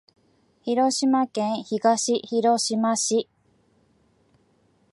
[0.63, 3.29] 広島県東広島市